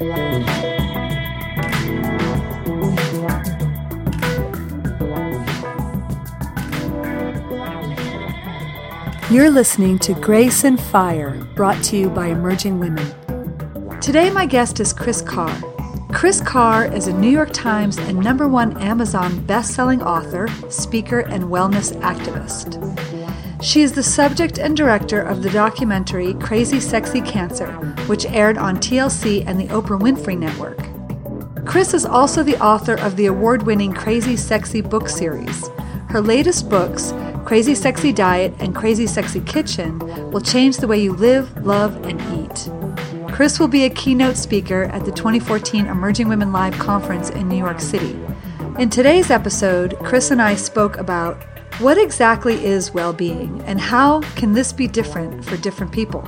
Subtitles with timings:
[0.00, 0.10] You're
[9.50, 13.06] listening to Grace and Fire, brought to you by Emerging Women.
[14.00, 15.56] Today, my guest is Kris Carr.
[16.12, 21.44] Kris Carr is a New York Times and number one Amazon best-selling author, speaker, and
[21.44, 23.13] wellness activist.
[23.62, 27.72] She is the subject and director of the documentary Crazy Sexy Cancer,
[28.06, 30.78] which aired on TLC and the Oprah Winfrey Network.
[31.66, 35.68] Kris is also the author of the award winning Crazy Sexy book series.
[36.10, 37.14] Her latest books,
[37.44, 39.98] Crazy Sexy Diet and Crazy Sexy Kitchen,
[40.30, 42.70] will change the way you live, love, and eat.
[43.32, 47.58] Kris will be a keynote speaker at the 2014 Emerging Women Live conference in New
[47.58, 48.16] York City.
[48.78, 51.44] In today's episode, Kris and I spoke about
[51.78, 56.22] what exactly is well being and how can this be different for different people?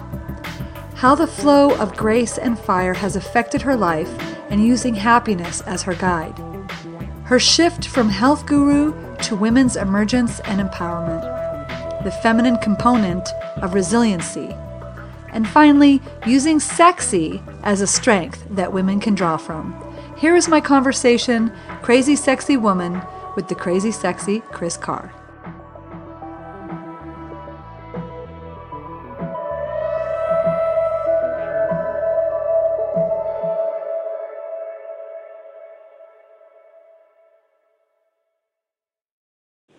[0.94, 4.10] How the flow of grace and fire has affected her life
[4.50, 6.38] and using happiness as her guide.
[7.24, 11.22] Her shift from health guru to women's emergence and empowerment.
[12.04, 14.54] The feminine component of resiliency
[15.36, 19.74] and finally, using sexy as a strength that women can draw from.
[20.16, 23.02] Here is my conversation, Crazy Sexy Woman,
[23.34, 25.12] with the crazy sexy Kris Carr.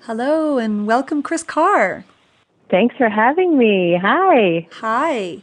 [0.07, 2.05] Hello and welcome, Kris Carr.
[2.71, 3.99] Thanks for having me.
[4.01, 4.65] Hi.
[4.75, 5.39] Hi.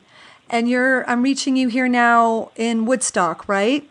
[0.48, 3.87] And you're I'm reaching you here now in Woodstock, right?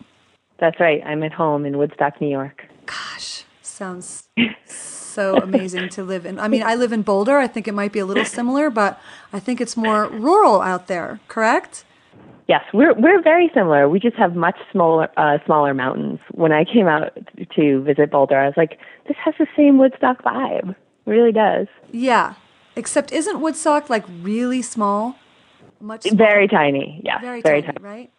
[0.58, 1.00] That's right.
[1.06, 2.66] I'm at home in Woodstock, New York.
[2.88, 4.30] Gosh, sounds
[4.66, 6.40] so amazing to live in.
[6.40, 7.38] I mean, I live in Boulder.
[7.38, 9.00] I think it might be a little similar, but
[9.32, 11.86] I think it's more rural out there, correct?
[12.48, 13.88] Yes, we're we're very similar.
[13.88, 16.20] We just have much smaller uh, smaller mountains.
[16.32, 17.18] When I came out
[17.56, 20.72] to visit Boulder, I was like, this has the same Woodstock vibe.
[20.72, 21.68] It really does.
[21.92, 22.36] Yeah.
[22.76, 25.16] Except isn't Woodstock like really small?
[25.80, 26.18] Much smaller?
[26.18, 27.02] very tiny.
[27.04, 28.12] Yeah, very, very tiny, tiny, right?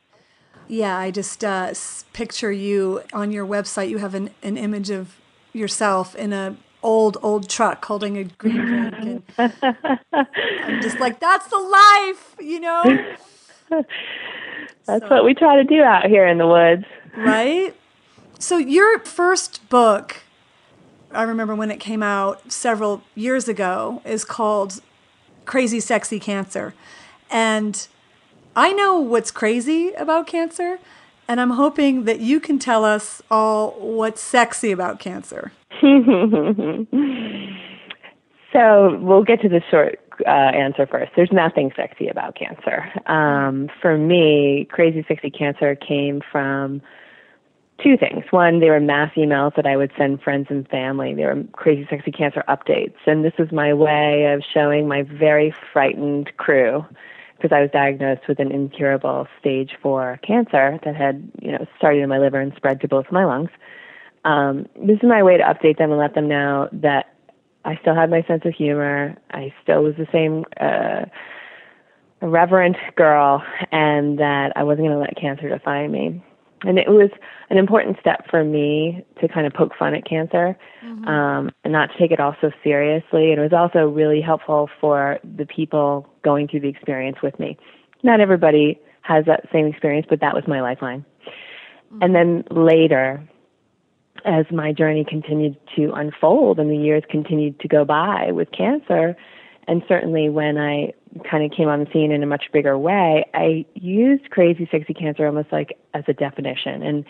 [0.69, 1.75] Yeah, I just uh,
[2.13, 3.89] picture you on your website.
[3.89, 5.17] You have an, an image of
[5.53, 9.23] yourself in a old old truck holding a green drink, and
[10.65, 13.05] I'm just like, that's the life, you know.
[14.87, 16.85] that's so, what we try to do out here in the woods,
[17.17, 17.75] right?
[18.39, 20.17] So your first book,
[21.13, 24.83] I remember when it came out several years ago, is called
[25.45, 26.75] Crazy Sexy Cancer.
[27.31, 27.87] And
[28.57, 30.79] I know what's crazy about cancer,
[31.27, 35.53] and I'm hoping that you can tell us all what's sexy about cancer.
[38.53, 41.13] so we'll get to the short uh, answer first.
[41.17, 42.91] There's nothing sexy about cancer.
[43.11, 46.83] Um, for me, crazy sexy cancer came from
[47.83, 48.25] two things.
[48.31, 51.15] One, they were mass emails that I would send friends and family.
[51.15, 52.97] They were crazy sexy cancer updates.
[53.07, 56.85] And this was my way of showing my very frightened crew
[57.37, 62.03] because I was diagnosed with an incurable stage four cancer that had, you know, started
[62.03, 63.51] in my liver and spread to both my lungs.
[64.25, 67.14] Um, this is my way to update them and let them know that
[67.65, 69.17] I still had my sense of humor.
[69.31, 71.07] I still was the same uh,
[72.21, 73.43] reverent girl,
[73.73, 76.23] and that I wasn't going to let cancer define me
[76.67, 77.11] and it was
[77.51, 81.07] an important step for me to kind of poke fun at cancer mm-hmm.
[81.07, 83.31] um, and not to take it all so seriously.
[83.31, 87.57] And it was also really helpful for the people going through the experience with me.
[88.03, 91.05] Not everybody has that same experience, but that was my lifeline.
[91.93, 92.03] Mm-hmm.
[92.03, 93.23] And then later,
[94.25, 99.17] as my journey continued to unfold and the years continued to go by with cancer,
[99.67, 100.93] and certainly when I
[101.29, 104.95] kind of came on the scene in a much bigger way, I used crazy sexy
[104.95, 106.83] cancer almost like as a definition.
[106.83, 107.05] And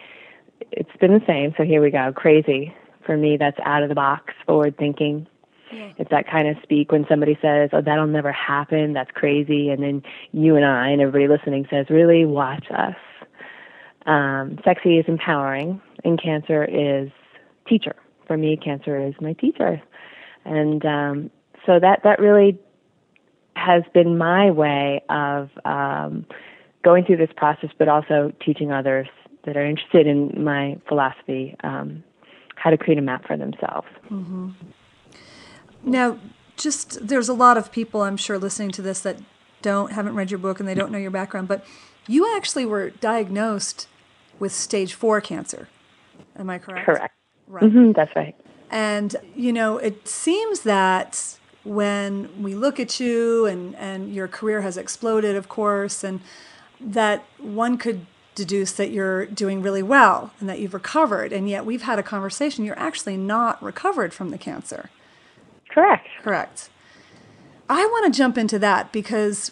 [0.70, 1.54] it's been the same.
[1.56, 2.12] So here we go.
[2.14, 2.74] Crazy.
[3.04, 5.26] For me, that's out of the box, forward thinking.
[5.72, 5.92] Yeah.
[5.98, 9.70] It's that kind of speak when somebody says, Oh, that'll never happen, that's crazy.
[9.70, 12.94] And then you and I and everybody listening says, Really, watch us.
[14.06, 17.10] Um, sexy is empowering, and cancer is
[17.68, 17.96] teacher.
[18.26, 19.82] For me, cancer is my teacher.
[20.44, 21.30] And um,
[21.66, 22.58] so that, that really
[23.56, 26.26] has been my way of um,
[26.82, 29.08] going through this process, but also teaching others
[29.44, 32.02] that are interested in my philosophy um,
[32.56, 33.88] how to create a map for themselves.
[34.10, 34.50] Mm-hmm.
[35.84, 36.18] Now,
[36.56, 39.18] just there's a lot of people I'm sure listening to this that
[39.60, 41.64] don't haven't read your book and they don't know your background, but
[42.06, 43.88] you actually were diagnosed
[44.38, 45.68] with stage four cancer.
[46.38, 46.86] Am I correct?
[46.86, 47.14] Correct.
[47.46, 47.64] Right.
[47.64, 48.34] Mm-hmm, that's right.
[48.70, 54.62] And you know, it seems that when we look at you and, and your career
[54.62, 56.20] has exploded, of course, and
[56.80, 61.32] that one could deduce that you're doing really well and that you've recovered.
[61.32, 62.64] And yet we've had a conversation.
[62.64, 64.90] You're actually not recovered from the cancer.
[65.70, 66.06] Correct.
[66.22, 66.68] Correct.
[67.68, 69.50] I want to jump into that because,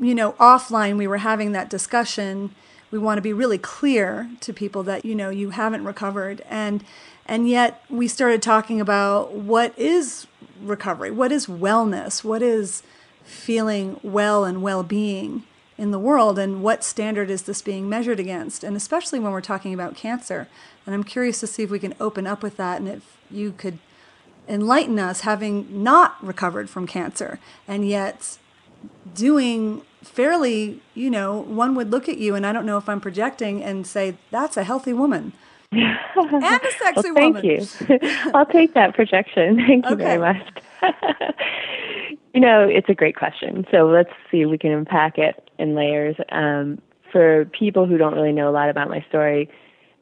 [0.00, 2.54] you know, offline we were having that discussion.
[2.92, 6.42] We want to be really clear to people that, you know, you haven't recovered.
[6.48, 6.84] And
[7.26, 10.28] and yet we started talking about what is
[10.62, 11.10] recovery?
[11.10, 12.22] What is wellness?
[12.22, 12.84] What is
[13.24, 15.42] feeling well and well-being?
[15.78, 19.40] in the world and what standard is this being measured against and especially when we're
[19.40, 20.46] talking about cancer
[20.84, 23.52] and i'm curious to see if we can open up with that and if you
[23.52, 23.78] could
[24.48, 28.38] enlighten us having not recovered from cancer and yet
[29.14, 33.00] doing fairly you know one would look at you and i don't know if i'm
[33.00, 35.32] projecting and say that's a healthy woman.
[36.14, 37.44] And a sexy well, thank woman.
[37.44, 37.98] you.
[38.34, 39.56] I'll take that projection.
[39.66, 40.04] Thank you Okay.
[40.04, 40.36] very much.
[42.34, 43.66] You know it's a great question.
[43.70, 46.16] So let's see if we can unpack it in layers.
[46.30, 46.78] Um,
[47.10, 49.48] for people who don't really know a lot about my story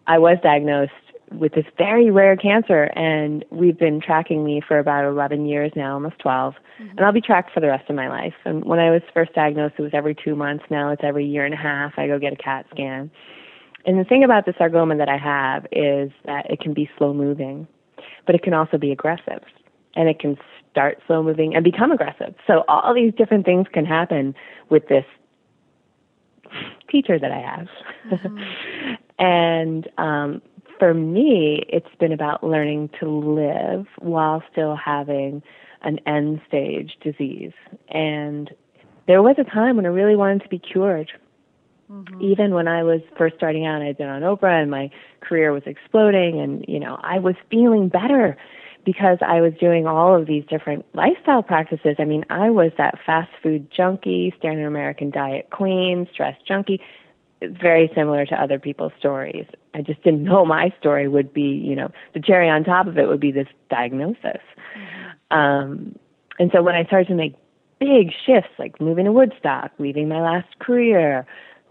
[0.07, 0.93] i was diagnosed
[1.33, 5.95] with this very rare cancer and we've been tracking me for about 11 years now
[5.95, 8.35] almost 12 and i'll be tracked for the rest of my life.
[8.45, 10.65] And when i was first diagnosed it was every two months.
[10.71, 11.93] Now it's every year and a half.
[11.97, 13.11] I go get a cat scan.
[13.87, 17.15] And the thing about the sarcoma that I have is that it can be slow
[17.15, 17.67] moving,
[18.27, 19.43] but it can also be aggressive.
[19.97, 20.37] And it can
[20.71, 22.35] start slow moving and become aggressive.
[22.47, 24.35] So all these different things can happen
[24.69, 25.05] with this
[26.91, 28.21] teacher that I have.
[29.19, 30.43] and um,
[30.81, 35.45] for me, it's been about learning to live while still having
[35.83, 37.53] an end stage disease.
[37.89, 38.51] And
[39.07, 41.13] there was a time when I really wanted to be cured
[41.91, 42.21] mm-hmm.
[42.21, 44.91] even when I was first starting out, I'd been on Oprah and my
[45.21, 48.37] career was exploding and, you know, I was feeling better
[48.85, 51.97] because I was doing all of these different lifestyle practices.
[51.99, 56.81] I mean, I was that fast food junkie, standard American diet queen, stress junkie.
[57.41, 59.47] It's very similar to other people's stories.
[59.75, 62.99] I just didn't know my story would be, you know, the cherry on top of
[62.99, 64.43] it would be this diagnosis.
[65.31, 65.97] Um,
[66.39, 67.35] and so when I started to make
[67.79, 71.27] big shifts, like moving to Woodstock, leaving my last career,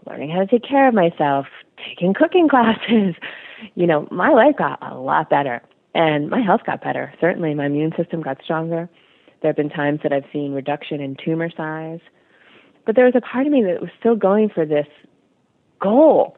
[0.06, 1.46] learning how to take care of myself,
[1.88, 3.14] taking cooking classes,
[3.74, 5.62] you know, my life got a lot better
[5.94, 7.12] and my health got better.
[7.20, 8.88] Certainly my immune system got stronger.
[9.42, 12.00] There have been times that I've seen reduction in tumor size.
[12.86, 14.86] But there was a part of me that was still going for this
[15.80, 16.36] goal.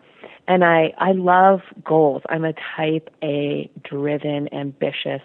[0.48, 2.22] And I, I love goals.
[2.28, 5.22] I'm a type A driven, ambitious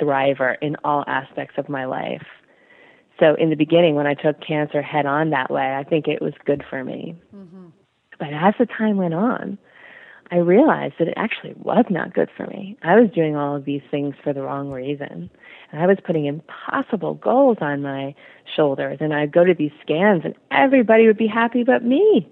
[0.00, 2.26] thriver in all aspects of my life.
[3.18, 6.20] So in the beginning, when I took cancer head on that way, I think it
[6.20, 7.16] was good for me.
[7.34, 7.66] Mm-hmm.
[8.18, 9.58] But as the time went on,
[10.30, 12.76] I realized that it actually was not good for me.
[12.82, 15.30] I was doing all of these things for the wrong reason.
[15.70, 18.14] And I was putting impossible goals on my
[18.54, 18.98] shoulders.
[19.00, 22.28] And I'd go to these scans, and everybody would be happy but me.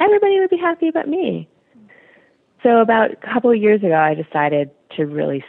[0.00, 1.48] Everybody would be happy but me.
[2.62, 5.44] So about a couple of years ago, I decided to really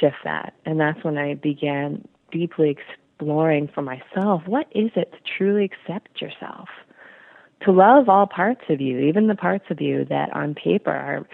[0.00, 0.54] shift that.
[0.64, 6.20] And that's when I began deeply exploring for myself what is it to truly accept
[6.20, 6.68] yourself?
[7.64, 11.26] To love all parts of you, even the parts of you that on paper are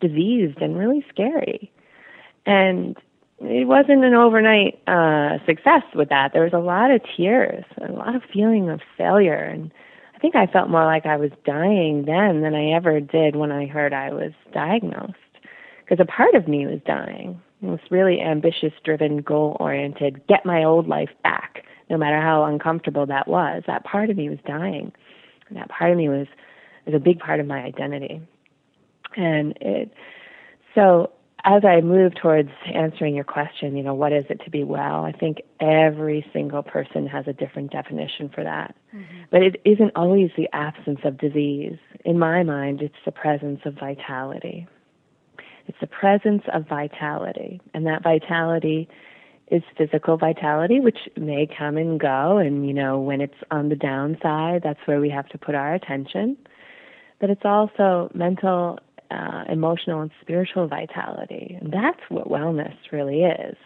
[0.00, 1.70] diseased and really scary.
[2.44, 2.96] And
[3.40, 6.32] it wasn't an overnight uh, success with that.
[6.32, 9.34] There was a lot of tears, a lot of feeling of failure.
[9.34, 9.70] And
[10.16, 13.52] I think I felt more like I was dying then than I ever did when
[13.52, 15.12] I heard I was diagnosed.
[15.84, 17.40] Because a part of me was dying.
[17.62, 22.44] It was really ambitious, driven, goal oriented, get my old life back, no matter how
[22.44, 23.62] uncomfortable that was.
[23.66, 24.90] That part of me was dying.
[25.48, 26.26] And that part of me was,
[26.86, 28.22] was a big part of my identity.
[29.16, 29.92] And it,
[30.74, 31.10] so
[31.46, 35.04] as I move towards answering your question, you know, what is it to be well?
[35.04, 38.74] I think every single person has a different definition for that.
[38.92, 39.22] Mm-hmm.
[39.30, 41.78] But it isn't always the absence of disease.
[42.04, 44.66] In my mind, it's the presence of vitality.
[45.68, 47.60] It's the presence of vitality.
[47.72, 48.88] And that vitality
[49.48, 52.38] is physical vitality, which may come and go.
[52.38, 55.74] And, you know, when it's on the downside, that's where we have to put our
[55.74, 56.36] attention.
[57.20, 61.56] But it's also mental, uh, emotional, and spiritual vitality.
[61.60, 63.56] And that's what wellness really is.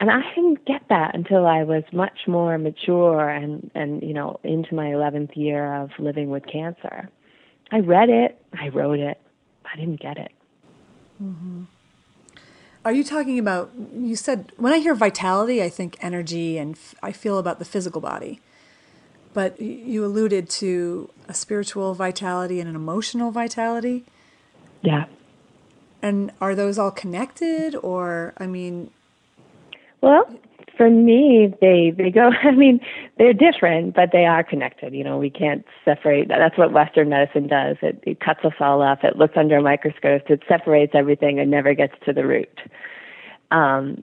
[0.00, 4.38] And I didn't get that until I was much more mature and, and you know,
[4.44, 7.08] into my 11th year of living with cancer.
[7.72, 9.20] I read it, I wrote it,
[9.64, 10.30] I didn't get it.
[12.84, 16.94] Are you talking about, you said, when I hear vitality, I think energy and f-
[17.02, 18.40] I feel about the physical body.
[19.34, 24.04] But you alluded to a spiritual vitality and an emotional vitality.
[24.82, 25.04] Yeah.
[26.02, 27.74] And are those all connected?
[27.76, 28.90] Or, I mean,
[30.00, 30.28] Well,
[30.78, 32.30] for me, they they go.
[32.42, 32.80] I mean,
[33.18, 34.94] they're different, but they are connected.
[34.94, 36.28] You know, we can't separate.
[36.28, 37.76] That's what Western medicine does.
[37.82, 39.04] It it cuts us all up.
[39.04, 40.22] It looks under a microscope.
[40.30, 42.60] It separates everything and never gets to the root.
[43.50, 44.02] Um,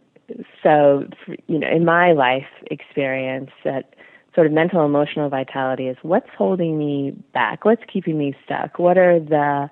[0.62, 1.06] so,
[1.48, 3.94] you know, in my life experience, that
[4.34, 8.98] sort of mental emotional vitality is what's holding me back, what's keeping me stuck, what
[8.98, 9.70] are the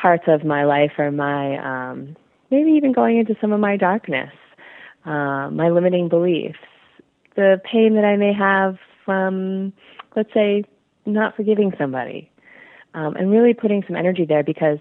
[0.00, 2.16] parts of my life or my um,
[2.50, 4.30] maybe even going into some of my darkness
[5.06, 6.58] uh, my limiting beliefs,
[7.36, 9.72] the pain that I may have from,
[10.16, 10.64] let's say,
[11.06, 12.30] not forgiving somebody,
[12.94, 14.78] um, and really putting some energy there because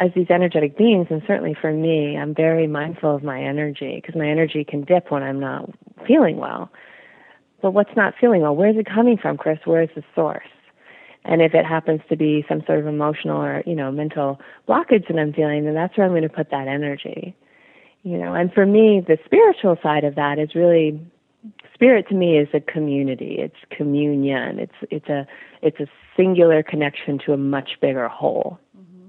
[0.00, 4.18] as these energetic beings, and certainly for me, I'm very mindful of my energy because
[4.18, 5.70] my energy can dip when I'm not
[6.06, 6.70] feeling well.
[7.62, 8.56] But what's not feeling well?
[8.56, 9.58] Where's it coming from, Kris?
[9.66, 10.48] Where is the source?
[11.24, 15.06] And if it happens to be some sort of emotional or, you know, mental blockage
[15.08, 17.36] that I'm feeling, then that's where I'm going to put that energy
[18.02, 18.34] you know?
[18.34, 21.00] And for me the spiritual side of that is really
[21.74, 23.36] spirit to me is a community.
[23.38, 24.58] It's communion.
[24.58, 25.26] It's it's a
[25.62, 25.86] it's a
[26.16, 28.58] singular connection to a much bigger whole.
[28.76, 29.08] Mm-hmm.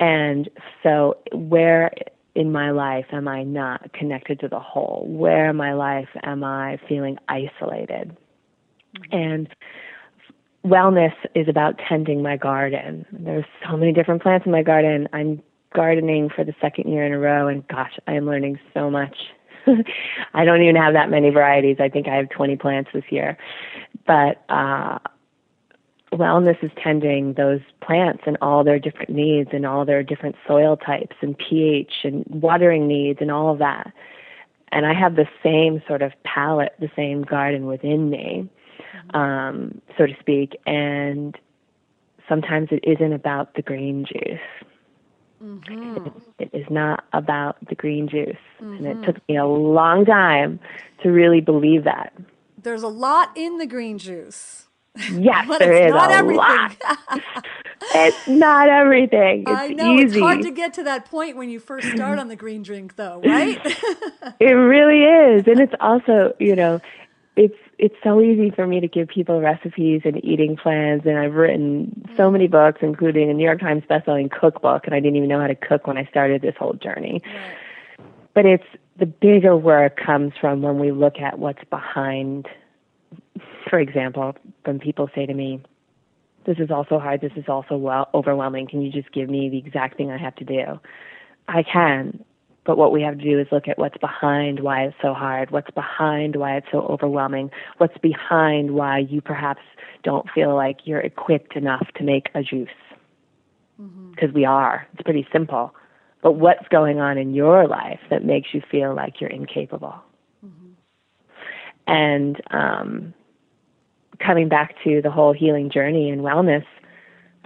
[0.00, 0.50] and
[0.82, 1.90] so where
[2.34, 5.06] in my life am i not connected to the whole?
[5.08, 8.16] Where in my life am i feeling isolated?
[8.96, 9.16] Mm-hmm.
[9.16, 9.48] and
[10.64, 15.42] wellness is about tending my garden there's so many different plants in my garden i'm
[15.74, 19.16] gardening for the second year in a row, and gosh, I am learning so much.
[20.34, 21.76] I don't even have that many varieties.
[21.80, 23.36] I think I have 20 plants this year.
[24.06, 24.98] But uh,
[26.12, 30.76] wellness is tending those plants and all their different needs and all their different soil
[30.76, 33.92] types and pH and watering needs and all of that.
[34.70, 38.48] And I have the same sort of palette, the same garden within me.
[39.12, 40.56] Um, so to speak.
[40.66, 41.36] And
[42.28, 44.40] sometimes it isn't about the green juice
[45.44, 46.06] Mm-hmm.
[46.38, 48.36] It, it is not about the green juice.
[48.60, 48.72] Mm-hmm.
[48.72, 49.04] And it mm-hmm.
[49.04, 50.58] took me a long time
[51.02, 52.14] to really believe that.
[52.62, 54.68] There's a lot in the green juice.
[55.12, 56.36] Yes, there is not a everything.
[56.36, 56.76] lot.
[57.94, 59.42] it's not everything.
[59.42, 60.04] It's I know easy.
[60.04, 62.96] it's hard to get to that point when you first start on the green drink,
[62.96, 63.60] though, right?
[64.40, 66.80] it really is, and it's also, you know,
[67.36, 71.34] it's it's so easy for me to give people recipes and eating plans and I've
[71.34, 72.32] written so mm.
[72.32, 75.46] many books including a New York Times bestselling cookbook and I didn't even know how
[75.46, 77.22] to cook when I started this whole journey.
[77.24, 77.56] Right.
[78.34, 78.64] But it's
[78.98, 82.48] the bigger work comes from when we look at what's behind
[83.68, 85.60] for example, when people say to me,
[86.46, 89.58] this is also hard, this is also well overwhelming, can you just give me the
[89.58, 90.80] exact thing I have to do?
[91.48, 92.24] I can,
[92.64, 95.50] but what we have to do is look at what's behind why it's so hard,
[95.50, 99.60] what's behind why it's so overwhelming, what's behind why you perhaps
[100.02, 102.68] don't feel like you're equipped enough to make a juice.
[103.76, 104.36] Because mm-hmm.
[104.36, 104.86] we are.
[104.94, 105.74] It's pretty simple.
[106.22, 109.96] But what's going on in your life that makes you feel like you're incapable?
[110.44, 110.70] Mm-hmm.
[111.86, 113.14] And um,
[114.20, 116.64] coming back to the whole healing journey and wellness,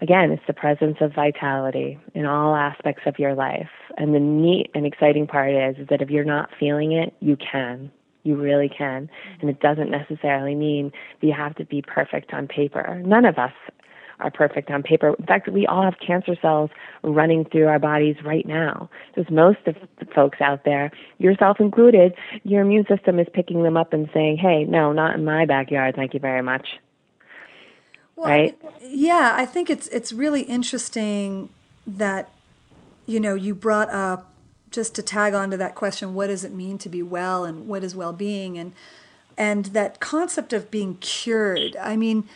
[0.00, 3.70] again, it's the presence of vitality in all aspects of your life.
[3.96, 7.36] And the neat and exciting part is, is that if you're not feeling it, you
[7.36, 7.90] can.
[8.24, 9.08] You really can.
[9.40, 13.00] And it doesn't necessarily mean that you have to be perfect on paper.
[13.04, 13.52] None of us
[14.20, 15.14] are perfect on paper.
[15.18, 16.70] In fact, we all have cancer cells
[17.02, 18.90] running through our bodies right now.
[19.14, 23.76] Because most of the folks out there, yourself included, your immune system is picking them
[23.76, 26.66] up and saying, hey, no, not in my backyard, thank you very much.
[28.18, 28.60] Well, right?
[28.82, 31.48] Yeah, I think it's it's really interesting
[31.86, 32.30] that
[33.06, 34.32] you know you brought up
[34.70, 37.66] just to tag on to that question what does it mean to be well and
[37.66, 38.58] what is well-being?
[38.58, 38.72] And
[39.36, 42.28] and that concept of being cured i mean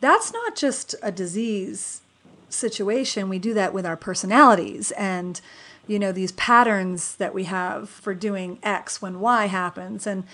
[0.00, 2.00] that's not just a disease
[2.48, 3.28] situation.
[3.28, 5.40] We do that with our personalities and
[5.86, 10.06] you know these patterns that we have for doing x when y happens.
[10.06, 10.24] And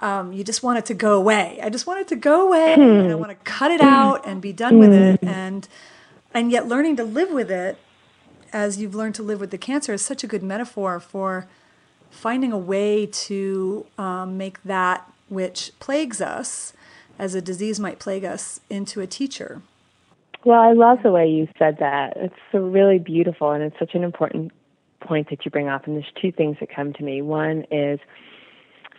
[0.00, 1.58] um, you just want it to go away.
[1.62, 4.40] I just want it to go away, and I want to cut it out and
[4.40, 5.20] be done with it.
[5.22, 5.68] And
[6.32, 7.78] and yet, learning to live with it,
[8.52, 11.48] as you've learned to live with the cancer, is such a good metaphor for
[12.10, 16.72] finding a way to um, make that which plagues us,
[17.18, 19.62] as a disease might plague us, into a teacher.
[20.44, 22.16] Well, I love the way you said that.
[22.16, 24.52] It's so really beautiful, and it's such an important
[25.00, 25.86] point that you bring up.
[25.86, 27.22] And there's two things that come to me.
[27.22, 27.98] One is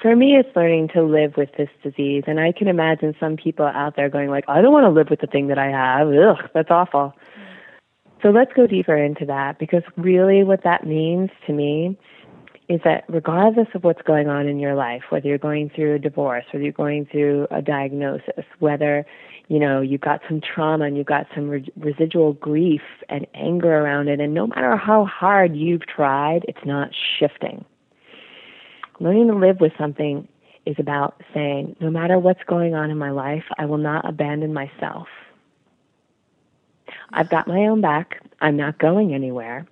[0.02, 3.66] for me it's learning to live with this disease and i can imagine some people
[3.66, 6.08] out there going like i don't want to live with the thing that i have.
[6.08, 7.14] Ugh that's awful.
[8.22, 11.98] So let's go deeper into that because really what that means to me
[12.68, 16.00] is that regardless of what's going on in your life whether you're going through a
[16.00, 19.06] divorce whether you're going through a diagnosis whether
[19.48, 23.74] you know you've got some trauma and you've got some re- residual grief and anger
[23.80, 26.90] around it and no matter how hard you've tried it's not
[27.20, 27.66] shifting
[29.00, 30.28] learning to live with something
[30.66, 34.54] is about saying, no matter what's going on in my life, I will not abandon
[34.54, 35.08] myself.
[37.12, 38.22] I've got my own back.
[38.42, 39.66] I'm not going anywhere.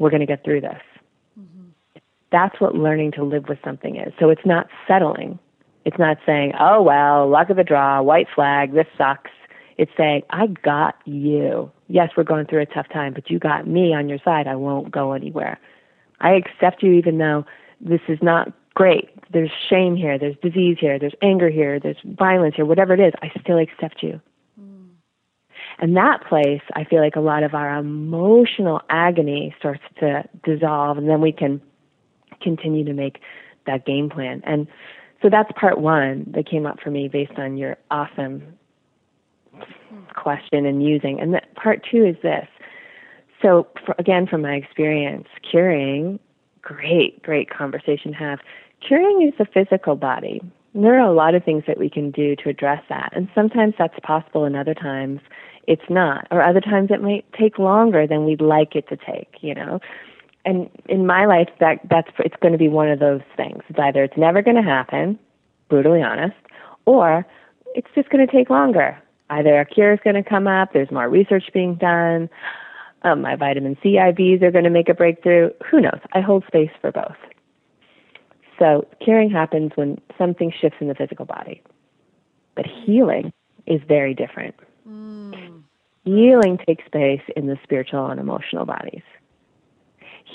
[0.00, 0.80] We're going to get through this.
[1.38, 1.68] Mm-hmm.
[2.30, 4.12] That's what learning to live with something is.
[4.18, 5.38] So it's not settling.
[5.84, 9.30] It's not saying, oh, well, luck of the draw, white flag, this sucks.
[9.78, 11.70] It's saying, I got you.
[11.88, 14.46] Yes, we're going through a tough time, but you got me on your side.
[14.46, 15.58] I won't go anywhere.
[16.20, 17.44] I accept you even though
[17.80, 19.10] this is not great.
[19.32, 23.12] There's shame here, there's disease here, there's anger here, there's violence here, whatever it is,
[23.22, 24.20] I still accept you.
[24.60, 24.88] Mm.
[25.78, 30.98] And that place, I feel like a lot of our emotional agony starts to dissolve,
[30.98, 31.60] and then we can
[32.40, 33.20] continue to make
[33.66, 34.42] that game plan.
[34.44, 34.66] And
[35.22, 38.58] so that's part one that came up for me based on your awesome
[40.14, 41.20] question and using.
[41.20, 42.48] And that part two is this.
[43.40, 46.18] So for, again, from my experience, curing,
[46.60, 48.38] great, great conversation to have.
[48.86, 50.40] Curing is the physical body.
[50.74, 53.12] There are a lot of things that we can do to address that.
[53.14, 55.20] And sometimes that's possible and other times
[55.66, 56.26] it's not.
[56.30, 59.80] Or other times it might take longer than we'd like it to take, you know
[60.44, 63.78] and in my life that that's it's going to be one of those things it's
[63.78, 65.18] either it's never going to happen
[65.68, 66.36] brutally honest
[66.84, 67.26] or
[67.74, 70.90] it's just going to take longer either a cure is going to come up there's
[70.90, 72.28] more research being done
[73.02, 76.44] um, my vitamin c ivs are going to make a breakthrough who knows i hold
[76.46, 77.16] space for both
[78.62, 81.62] so curing happens when something shifts in the physical body
[82.54, 83.32] but healing
[83.66, 84.54] is very different
[84.88, 85.62] mm.
[86.04, 89.02] healing takes place in the spiritual and emotional bodies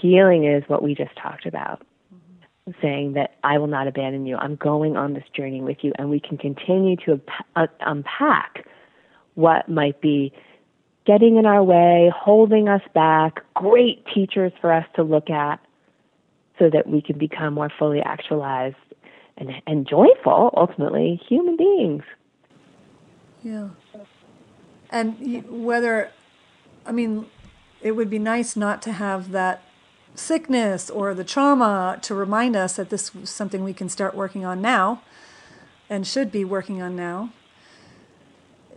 [0.02, 1.82] Healing is what we just talked about.
[2.14, 2.72] Mm-hmm.
[2.82, 4.38] Saying that I will not abandon you.
[4.38, 7.20] I'm going on this journey with you, and we can continue to
[7.56, 8.68] uh, unpack
[9.36, 10.34] what might be
[11.06, 15.60] getting in our way, holding us back, great teachers for us to look at
[16.60, 18.76] so that we can become more fully actualized
[19.38, 22.04] and, and joyful, ultimately, human beings.
[23.44, 23.70] Yeah.
[24.90, 26.12] And whether,
[26.86, 27.28] I mean,
[27.82, 29.62] it would be nice not to have that
[30.16, 34.46] sickness or the trauma to remind us that this is something we can start working
[34.46, 35.02] on now
[35.90, 37.32] and should be working on now.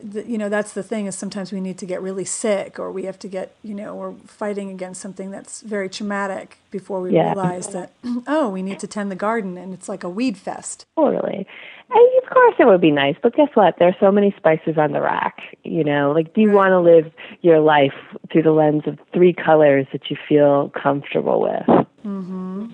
[0.02, 2.90] The, you know, that's the thing is sometimes we need to get really sick or
[2.90, 7.14] we have to get, you know, we're fighting against something that's very traumatic before we
[7.14, 7.32] yeah.
[7.32, 7.92] realize that,
[8.26, 10.86] oh, we need to tend the garden and it's like a weed fest.
[10.96, 11.46] Totally.
[11.92, 13.74] And of course, it would be nice, but guess what?
[13.78, 15.38] There's so many spices on the rack.
[15.64, 16.54] You know, like, do you right.
[16.54, 17.94] want to live your life
[18.30, 21.86] through the lens of three colors that you feel comfortable with?
[22.04, 22.66] Mm-hmm.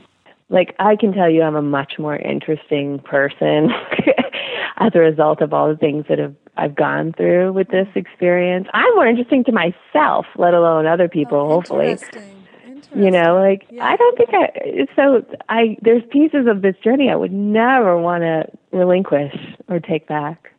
[0.49, 3.71] Like, I can tell you, I'm a much more interesting person
[4.77, 7.99] as a result of all the things that have I've gone through with this mm-hmm.
[7.99, 8.67] experience.
[8.73, 11.39] I'm more interesting to myself, let alone other people.
[11.39, 11.99] Oh, hopefully
[12.95, 13.85] you know like yeah.
[13.85, 18.23] i don't think i so i there's pieces of this journey i would never want
[18.23, 19.35] to relinquish
[19.69, 20.53] or take back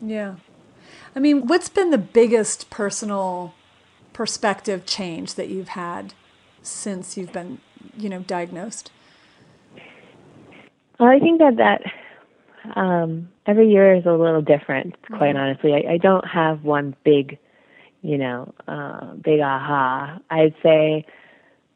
[0.00, 0.36] yeah
[1.14, 3.54] i mean what's been the biggest personal
[4.12, 6.14] perspective change that you've had
[6.62, 7.58] since you've been
[7.96, 8.90] you know diagnosed
[10.98, 11.82] well i think that that
[12.76, 15.38] um every year is a little different quite mm-hmm.
[15.38, 17.38] honestly I, I don't have one big
[18.02, 20.18] you know, uh, big aha.
[20.30, 21.04] I'd say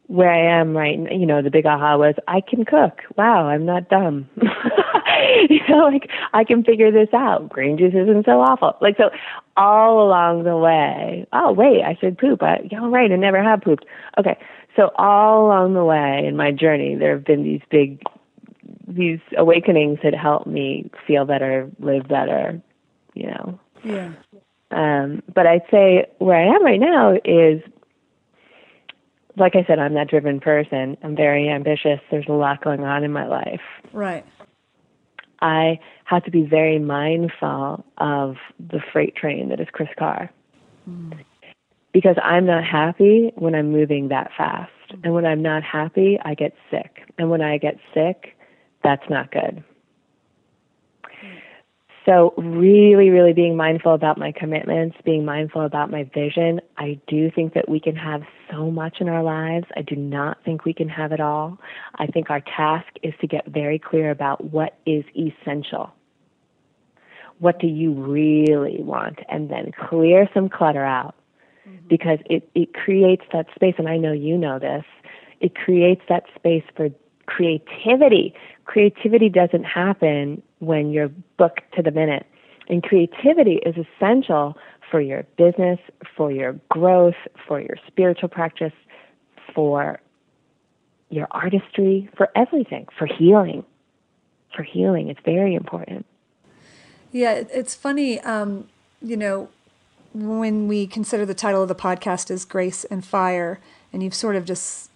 [0.07, 3.01] where I am right, now, you know, the big aha was I can cook.
[3.17, 4.29] Wow, I'm not dumb.
[5.49, 7.49] you know, like I can figure this out.
[7.49, 8.77] Green juice isn't so awful.
[8.81, 9.11] Like so,
[9.57, 11.27] all along the way.
[11.33, 12.43] Oh wait, I should poop.
[12.43, 13.85] I, yeah, right, I never have pooped.
[14.19, 14.39] Okay,
[14.77, 18.03] so all along the way in my journey, there have been these big,
[18.95, 22.61] these awakenings had helped me feel better, live better.
[23.15, 23.61] You know.
[23.85, 24.13] Yeah.
[24.71, 27.63] Um, but I'd say where I am right now is,
[29.37, 30.97] like I said, I'm that driven person.
[31.03, 32.01] I'm very ambitious.
[32.11, 33.61] There's a lot going on in my life.
[33.93, 34.25] Right.
[35.41, 40.31] I have to be very mindful of the freight train that is Kris Carr.
[40.89, 41.25] Mm.
[41.93, 44.73] Because I'm not happy when I'm moving that fast.
[44.91, 45.01] Mm.
[45.05, 47.03] And when I'm not happy, I get sick.
[47.19, 48.37] And when I get sick,
[48.85, 49.65] that's not good.
[52.07, 56.61] So, really, really being mindful about my commitments, being mindful about my vision.
[56.77, 59.67] I do think that we can have so much in our lives.
[59.75, 61.59] I do not think we can have it all.
[61.95, 65.95] I think our task is to get very clear about what is essential.
[67.39, 69.21] What do you really want?
[69.31, 71.15] And then clear some clutter out
[71.67, 71.89] mm-hmm.
[71.89, 73.77] because it, it creates that space.
[73.79, 74.85] And I know you know this.
[75.41, 76.91] It creates that space for
[77.27, 78.35] creativity.
[78.65, 82.27] Creativity doesn't happen when you're booked to the minute.
[82.69, 84.57] And creativity is essential
[84.91, 85.79] for your business,
[86.17, 87.15] for your growth,
[87.47, 88.73] for your spiritual practice,
[89.55, 90.01] for
[91.11, 93.65] your artistry, for everything, for healing.
[94.55, 95.09] for healing.
[95.09, 96.07] It's very important.
[97.13, 98.21] Yeah, it's funny.
[98.21, 98.69] Um,
[99.03, 99.49] you know,
[100.13, 103.59] when we consider the title of the podcast is Grace and Fire,
[103.93, 104.91] and you've sort of just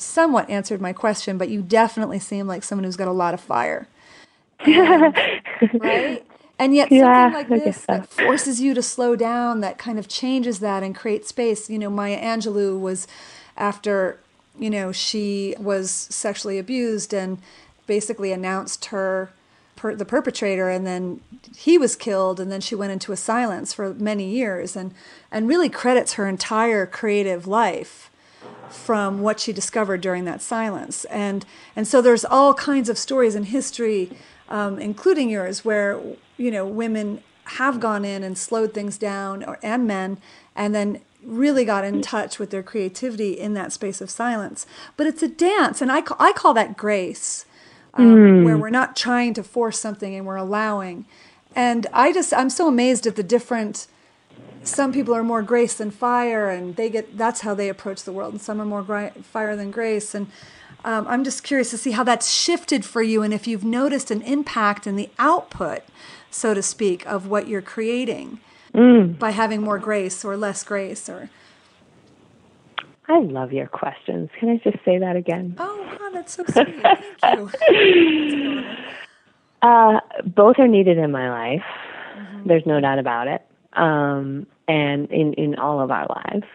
[0.00, 3.40] somewhat answered my question, but you definitely seem like someone who's got a lot of
[3.40, 3.88] fire.
[4.60, 5.16] And,
[5.80, 6.24] right?
[6.58, 10.08] And yet yeah, something like this that forces you to slow down, that kind of
[10.08, 11.70] changes that and creates space.
[11.70, 13.06] You know, Maya Angelou was
[13.56, 14.18] after,
[14.58, 17.38] you know, she was sexually abused and
[17.86, 19.30] basically announced her
[19.78, 21.20] per, the perpetrator and then
[21.56, 24.92] he was killed and then she went into a silence for many years and
[25.30, 28.10] and really credits her entire creative life
[28.72, 31.44] from what she discovered during that silence and
[31.76, 34.10] and so there's all kinds of stories in history
[34.48, 36.00] um, including yours where
[36.36, 40.18] you know women have gone in and slowed things down or, and men
[40.54, 45.06] and then really got in touch with their creativity in that space of silence but
[45.06, 47.44] it's a dance and i, call, I call that grace
[47.94, 48.44] um, mm.
[48.44, 51.04] where we're not trying to force something and we're allowing.
[51.54, 53.86] And I just, I'm so amazed at the different.
[54.68, 58.12] Some people are more grace than fire, and they get that's how they approach the
[58.12, 58.32] world.
[58.34, 60.14] And some are more gri- fire than grace.
[60.14, 60.28] And
[60.84, 64.10] um, I'm just curious to see how that's shifted for you, and if you've noticed
[64.10, 65.82] an impact in the output,
[66.30, 68.38] so to speak, of what you're creating
[68.72, 69.18] mm.
[69.18, 71.30] by having more grace or less grace, or
[73.08, 74.30] I love your questions.
[74.38, 75.56] Can I just say that again?
[75.58, 76.82] Oh, wow, that's so sweet.
[77.20, 78.62] Thank you.
[79.62, 81.64] uh, both are needed in my life.
[82.16, 82.48] Mm-hmm.
[82.48, 83.42] There's no doubt about it.
[83.72, 86.46] Um, and in, in all of our lives.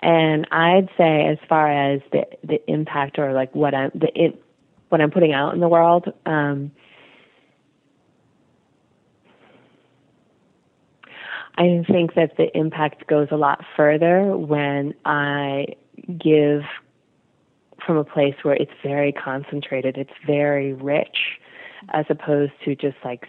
[0.00, 4.42] And I'd say, as far as the the impact or like what I'm the it,
[4.88, 6.70] what I'm putting out in the world, um,
[11.56, 15.76] I think that the impact goes a lot further when I
[16.18, 16.62] give
[17.84, 21.38] from a place where it's very concentrated, it's very rich,
[21.90, 23.26] as opposed to just like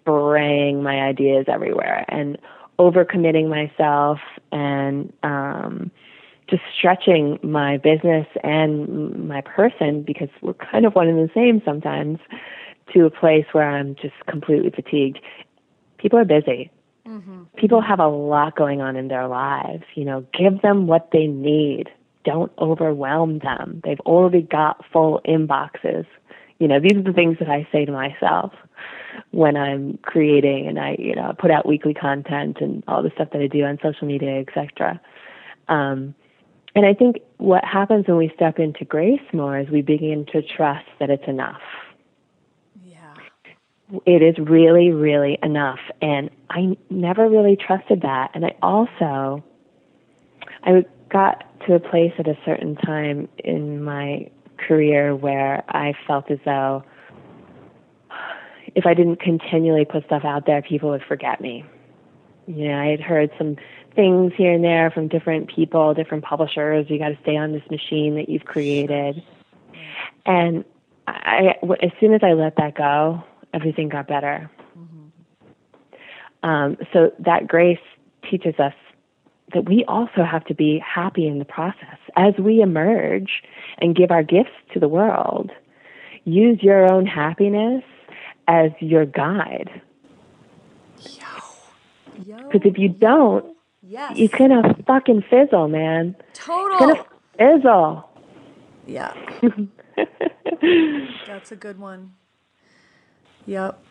[0.00, 2.36] spraying my ideas everywhere and
[2.82, 4.18] overcommitting myself
[4.50, 5.90] and um,
[6.50, 11.62] just stretching my business and my person because we're kind of one and the same
[11.64, 12.18] sometimes
[12.92, 15.20] to a place where I'm just completely fatigued.
[15.98, 16.70] People are busy.
[17.06, 17.44] Mm-hmm.
[17.56, 19.84] People have a lot going on in their lives.
[19.94, 21.88] You know, give them what they need.
[22.24, 23.80] Don't overwhelm them.
[23.84, 26.06] They've already got full inboxes.
[26.58, 28.52] You know, these are the things that I say to myself
[29.30, 33.28] when I'm creating and I, you know, put out weekly content and all the stuff
[33.32, 35.00] that I do on social media, etc.
[35.68, 36.14] Um,
[36.74, 40.42] and I think what happens when we step into grace more is we begin to
[40.42, 41.60] trust that it's enough
[42.84, 43.14] Yeah.
[44.06, 45.80] it is really, really enough.
[46.00, 48.30] And I never really trusted that.
[48.34, 49.44] And I also,
[50.64, 56.30] I got to a place at a certain time in my career where I felt
[56.30, 56.84] as though
[58.74, 61.64] if I didn't continually put stuff out there, people would forget me.
[62.46, 63.56] You know, I had heard some
[63.94, 66.86] things here and there from different people, different publishers.
[66.88, 69.22] You got to stay on this machine that you've created.
[70.26, 70.64] And
[71.06, 74.50] I, as soon as I let that go, everything got better.
[74.78, 76.48] Mm-hmm.
[76.48, 77.78] Um, so that grace
[78.28, 78.74] teaches us
[79.52, 83.42] that we also have to be happy in the process as we emerge
[83.78, 85.50] and give our gifts to the world.
[86.24, 87.84] Use your own happiness
[88.52, 89.80] as your guide.
[92.26, 92.36] Yo.
[92.36, 94.12] Because if you don't, yes.
[94.16, 96.14] it's gonna fucking fizzle, man.
[96.34, 96.90] Total.
[96.90, 97.00] It's
[97.38, 98.08] gonna fizzle.
[98.86, 99.14] Yeah.
[101.26, 102.12] That's a good one.
[103.46, 103.82] Yep.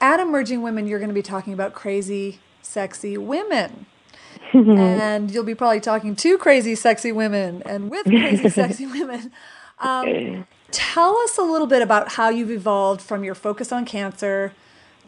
[0.00, 3.86] At Emerging Women, you're going to be talking about crazy, sexy women.
[4.52, 9.30] and you'll be probably talking to crazy, sexy women and with crazy, sexy women.
[9.78, 14.52] Um, tell us a little bit about how you've evolved from your focus on cancer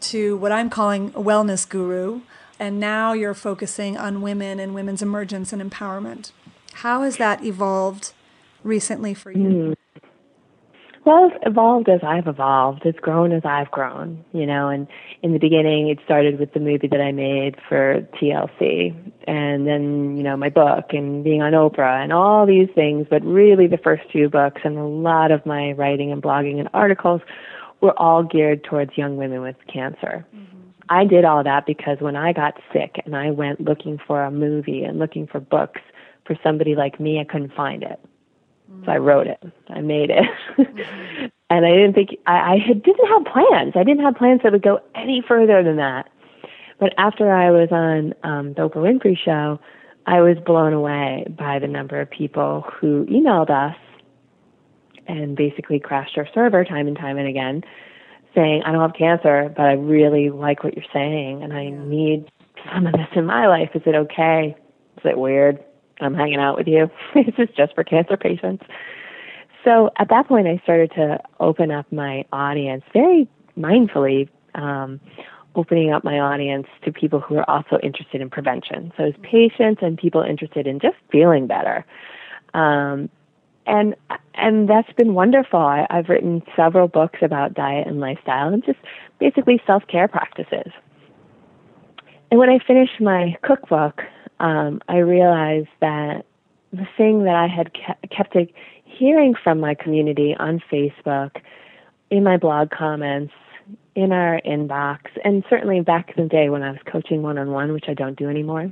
[0.01, 2.21] to what I'm calling a wellness guru.
[2.59, 6.31] And now you're focusing on women and women's emergence and empowerment.
[6.75, 8.13] How has that evolved
[8.63, 9.37] recently for you?
[9.37, 9.72] Mm.
[11.05, 12.85] Well, it's evolved as I've evolved.
[12.85, 14.87] It's grown as I've grown, you know, and
[15.21, 18.95] in the beginning it started with the movie that I made for TLC
[19.27, 23.21] and then, you know, my book and being on Oprah and all these things, but
[23.25, 27.19] really the first few books and a lot of my writing and blogging and articles
[27.81, 30.25] were all geared towards young women with cancer.
[30.33, 30.57] Mm-hmm.
[30.87, 34.31] I did all that because when I got sick and I went looking for a
[34.31, 35.81] movie and looking for books
[36.25, 37.99] for somebody like me, I couldn't find it.
[38.85, 39.39] So I wrote it.
[39.69, 40.23] I made it.
[40.57, 41.25] Mm-hmm.
[41.49, 43.73] and I didn't think I, I had, didn't have plans.
[43.75, 46.09] I didn't have plans that would go any further than that.
[46.79, 49.59] But after I was on um, the Oprah Winfrey Show,
[50.05, 53.77] I was blown away by the number of people who emailed us
[55.07, 57.63] and basically crashed our server time and time and again,
[58.35, 62.29] saying, I don't have cancer, but I really like what you're saying and I need
[62.73, 63.69] some of this in my life.
[63.75, 64.55] Is it okay?
[64.97, 65.63] Is it weird?
[66.01, 66.89] I'm hanging out with you.
[67.13, 68.63] This is just for cancer patients?
[69.63, 73.27] So at that point, I started to open up my audience very
[73.57, 74.99] mindfully, um,
[75.55, 78.91] opening up my audience to people who are also interested in prevention.
[78.97, 81.85] So as patients and people interested in just feeling better.
[82.53, 83.09] Um,
[83.65, 83.95] and
[84.33, 85.59] and that's been wonderful.
[85.59, 88.79] I, I've written several books about diet and lifestyle and just
[89.19, 90.71] basically self care practices.
[92.29, 94.01] And when I finished my cookbook,
[94.43, 96.25] um, I realized that
[96.73, 97.71] the thing that I had
[98.11, 98.35] kept
[98.83, 101.37] hearing from my community on Facebook,
[102.09, 103.33] in my blog comments,
[103.95, 107.51] in our inbox, and certainly back in the day when I was coaching one on
[107.51, 108.71] one, which I don't do anymore.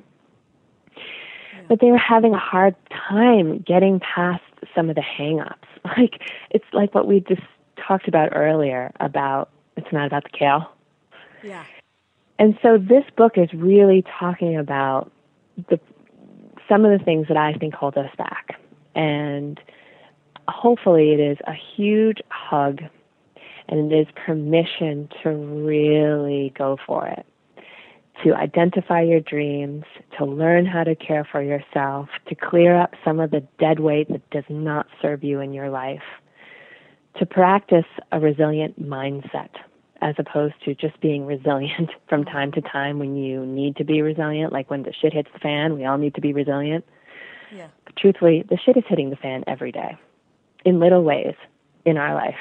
[1.69, 4.43] But they were having a hard time getting past
[4.75, 5.55] some of the hangups.
[5.97, 7.41] Like it's like what we just
[7.75, 10.71] talked about earlier about it's not about the kale.
[11.41, 11.65] Yeah.
[12.37, 15.11] And so this book is really talking about
[15.69, 15.79] the
[16.69, 18.59] some of the things that I think hold us back.
[18.95, 19.59] And
[20.47, 22.79] hopefully it is a huge hug
[23.67, 27.25] and it is permission to really go for it.
[28.23, 29.83] To identify your dreams,
[30.17, 34.09] to learn how to care for yourself, to clear up some of the dead weight
[34.09, 36.03] that does not serve you in your life,
[37.17, 39.49] to practice a resilient mindset
[40.01, 44.01] as opposed to just being resilient from time to time when you need to be
[44.01, 46.85] resilient, like when the shit hits the fan, we all need to be resilient.
[47.55, 47.67] Yeah.
[47.85, 49.97] But truthfully, the shit is hitting the fan every day
[50.65, 51.35] in little ways
[51.85, 52.35] in our life.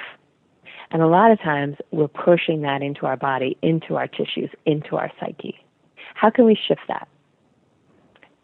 [0.90, 4.96] And a lot of times we're pushing that into our body, into our tissues, into
[4.96, 5.64] our psyche.
[6.14, 7.08] How can we shift that?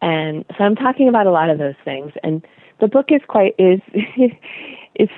[0.01, 2.13] And so I'm talking about a lot of those things.
[2.23, 2.47] And
[2.81, 3.81] the book is quite is
[4.95, 5.09] is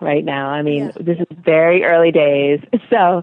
[0.00, 0.48] right now.
[0.48, 1.02] I mean, yeah.
[1.02, 2.60] this is very early days.
[2.90, 3.22] So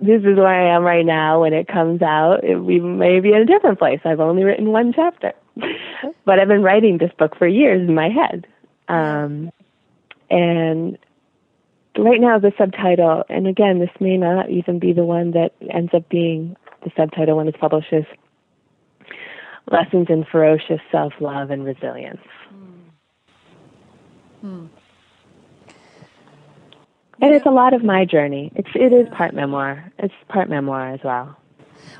[0.00, 1.40] this is where I am right now.
[1.40, 4.00] When it comes out, it, we may be in a different place.
[4.04, 5.32] I've only written one chapter,
[6.24, 8.46] but I've been writing this book for years in my head.
[8.88, 9.50] Um,
[10.30, 10.98] and
[11.96, 15.92] right now, the subtitle, and again, this may not even be the one that ends
[15.94, 18.04] up being the subtitle when it's published, is
[19.70, 22.20] Lessons in Ferocious Self Love and Resilience.
[24.40, 24.66] Hmm.
[27.24, 28.52] And it's a lot of my journey.
[28.54, 29.90] It's it is part memoir.
[29.98, 31.34] It's part memoir as well.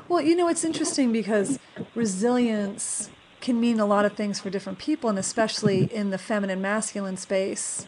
[0.07, 1.57] Well, you know, it's interesting because
[1.95, 3.09] resilience
[3.41, 7.17] can mean a lot of things for different people, and especially in the feminine masculine
[7.17, 7.87] space,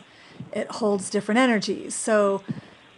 [0.52, 1.94] it holds different energies.
[1.94, 2.42] So,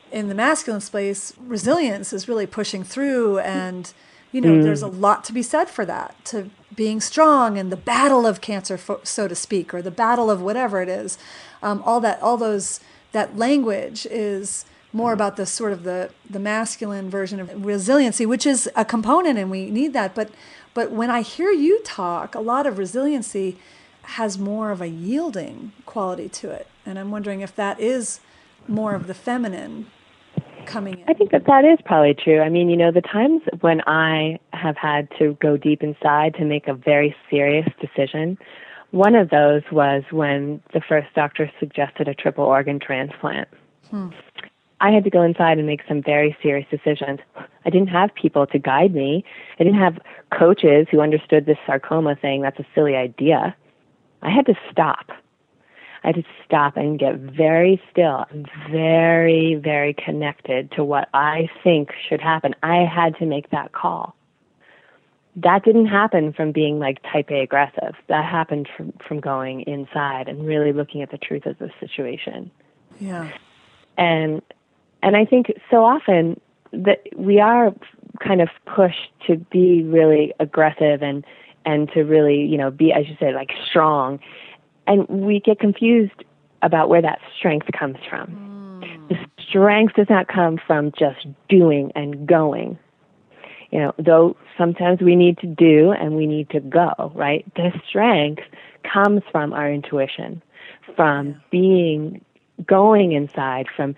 [0.09, 3.91] in the masculine space, resilience is really pushing through, and
[4.31, 4.63] you know, mm.
[4.63, 8.39] there's a lot to be said for that, to being strong and the battle of
[8.39, 11.17] cancer, so to speak, or the battle of whatever it is.
[11.61, 12.79] Um, all that, all those,
[13.11, 18.45] that language is more about the sort of the the masculine version of resiliency, which
[18.45, 20.15] is a component, and we need that.
[20.15, 20.31] But
[20.73, 23.57] but when I hear you talk, a lot of resiliency
[24.03, 26.67] has more of a yielding quality to it.
[26.85, 28.19] And I'm wondering if that is
[28.67, 29.87] more of the feminine
[30.65, 31.05] coming in.
[31.07, 32.39] I think that that is probably true.
[32.41, 36.45] I mean, you know, the times when I have had to go deep inside to
[36.45, 38.37] make a very serious decision,
[38.91, 43.47] one of those was when the first doctor suggested a triple organ transplant.
[43.89, 44.09] Hmm.
[44.81, 47.19] I had to go inside and make some very serious decisions.
[47.65, 49.25] I didn't have people to guide me.
[49.59, 49.99] I didn't have
[50.31, 53.55] coaches who understood this sarcoma saying that's a silly idea.
[54.21, 55.09] I had to stop.
[56.03, 61.49] I had to stop and get very still and very, very connected to what I
[61.61, 62.55] think should happen.
[62.63, 64.15] I had to make that call.
[65.35, 67.95] That didn't happen from being like type A aggressive.
[68.07, 72.51] That happened from, from going inside and really looking at the truth of the situation.
[72.99, 73.31] Yeah.
[73.97, 74.41] And
[75.01, 76.39] and I think so often
[76.71, 77.73] that we are
[78.19, 81.25] kind of pushed to be really aggressive and
[81.65, 84.19] and to really you know be as you say like strong
[84.87, 86.23] and we get confused
[86.61, 89.09] about where that strength comes from mm.
[89.09, 89.15] the
[89.47, 92.77] strength does not come from just doing and going
[93.71, 97.71] you know though sometimes we need to do and we need to go right the
[97.87, 98.43] strength
[98.83, 100.41] comes from our intuition
[100.95, 102.23] from being
[102.65, 103.95] going inside from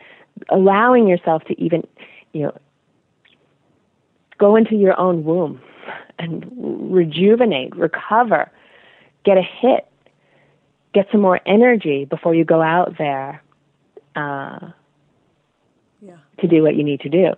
[0.49, 1.85] allowing yourself to even,
[2.33, 2.57] you know,
[4.37, 5.61] go into your own womb
[6.17, 6.45] and
[6.91, 8.51] rejuvenate, recover,
[9.23, 9.87] get a hit,
[10.93, 13.41] get some more energy before you go out there
[14.15, 14.71] uh,
[16.01, 16.17] yeah.
[16.39, 17.33] to do what you need to do.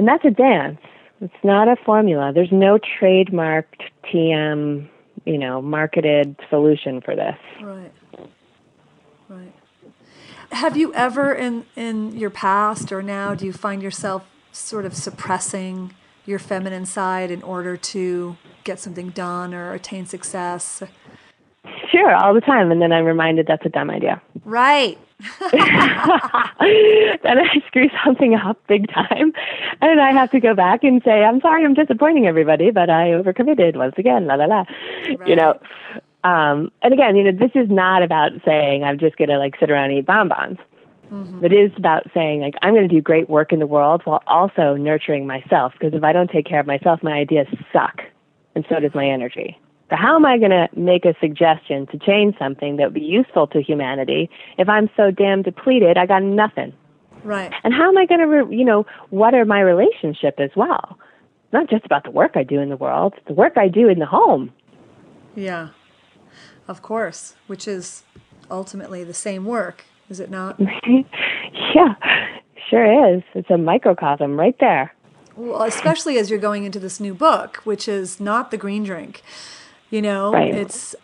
[0.00, 0.80] And that's a dance.
[1.20, 2.32] It's not a formula.
[2.32, 4.88] There's no trademarked TM,
[5.26, 7.36] you know, marketed solution for this.
[7.60, 7.92] Right.
[9.28, 9.52] Right.
[10.52, 14.94] have you ever in in your past or now do you find yourself sort of
[14.96, 15.92] suppressing
[16.24, 20.82] your feminine side in order to get something done or attain success?
[21.90, 22.70] Sure, all the time.
[22.70, 24.20] And then I'm reminded that's a dumb idea.
[24.44, 24.98] Right.
[25.52, 25.60] then
[27.38, 29.32] I screw something up big time.
[29.80, 33.08] And I have to go back and say, I'm sorry, I'm disappointing everybody, but I
[33.10, 34.64] overcommitted once again, la la la.
[35.18, 35.28] Right.
[35.28, 35.60] You know,
[36.24, 39.54] um, and again, you know, this is not about saying I'm just going to like
[39.58, 40.58] sit around and eat bonbons.
[41.10, 41.44] Mm-hmm.
[41.44, 44.22] It is about saying like I'm going to do great work in the world while
[44.26, 45.72] also nurturing myself.
[45.72, 48.00] Because if I don't take care of myself, my ideas suck,
[48.54, 49.58] and so does my energy.
[49.90, 53.00] So how am I going to make a suggestion to change something that would be
[53.00, 55.98] useful to humanity if I'm so damn depleted?
[55.98, 56.72] I got nothing.
[57.24, 57.52] Right.
[57.64, 60.96] And how am I going to, re- you know, what are my relationship as well?
[61.52, 63.98] Not just about the work I do in the world, the work I do in
[63.98, 64.52] the home.
[65.34, 65.70] Yeah,
[66.68, 68.04] of course, which is
[68.50, 70.60] ultimately the same work, is it not?
[71.74, 71.94] yeah,
[72.68, 73.22] sure is.
[73.34, 74.94] It's a microcosm right there.
[75.34, 79.22] Well, especially as you're going into this new book, which is not the green drink.
[79.90, 80.54] You know, right.
[80.54, 80.94] it's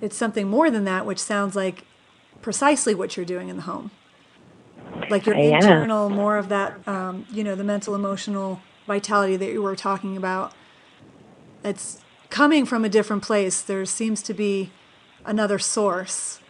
[0.00, 1.84] it's something more than that, which sounds like
[2.40, 3.90] precisely what you're doing in the home.
[5.08, 5.56] Like your yeah.
[5.56, 10.16] internal, more of that, um, you know, the mental, emotional vitality that you were talking
[10.16, 10.52] about.
[11.62, 13.60] It's coming from a different place.
[13.60, 14.70] There seems to be
[15.24, 16.40] another source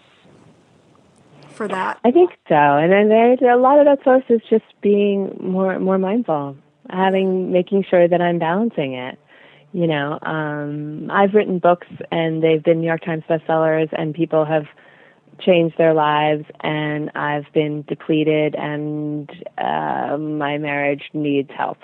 [1.60, 1.98] for that.
[2.04, 5.78] I think so, and then there's a lot of that source is just being more
[5.78, 6.56] more mindful,
[6.88, 9.18] having making sure that I'm balancing it.
[9.72, 14.44] You know, um, I've written books and they've been New York Times bestsellers, and people
[14.44, 14.64] have
[15.40, 21.78] changed their lives, and I've been depleted, and uh, my marriage needs help.